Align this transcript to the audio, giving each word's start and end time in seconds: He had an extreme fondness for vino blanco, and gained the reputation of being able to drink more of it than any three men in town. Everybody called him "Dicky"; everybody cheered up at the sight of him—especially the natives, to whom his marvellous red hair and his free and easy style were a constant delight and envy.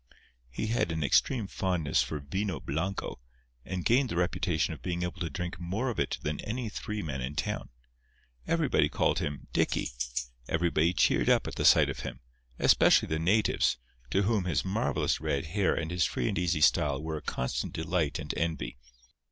He 0.49 0.65
had 0.65 0.91
an 0.91 1.03
extreme 1.03 1.45
fondness 1.45 2.01
for 2.01 2.17
vino 2.19 2.59
blanco, 2.59 3.19
and 3.63 3.85
gained 3.85 4.09
the 4.09 4.15
reputation 4.15 4.73
of 4.73 4.81
being 4.81 5.03
able 5.03 5.19
to 5.19 5.29
drink 5.29 5.59
more 5.59 5.91
of 5.91 5.99
it 5.99 6.17
than 6.23 6.39
any 6.39 6.69
three 6.69 7.03
men 7.03 7.21
in 7.21 7.35
town. 7.35 7.69
Everybody 8.47 8.89
called 8.89 9.19
him 9.19 9.45
"Dicky"; 9.53 9.91
everybody 10.49 10.93
cheered 10.95 11.29
up 11.29 11.45
at 11.45 11.53
the 11.53 11.65
sight 11.65 11.87
of 11.87 11.99
him—especially 11.99 13.09
the 13.09 13.19
natives, 13.19 13.77
to 14.09 14.23
whom 14.23 14.45
his 14.45 14.65
marvellous 14.65 15.21
red 15.21 15.45
hair 15.45 15.75
and 15.75 15.91
his 15.91 16.03
free 16.03 16.27
and 16.27 16.39
easy 16.39 16.61
style 16.61 16.99
were 16.99 17.17
a 17.17 17.21
constant 17.21 17.71
delight 17.71 18.17
and 18.17 18.33
envy. 18.35 18.79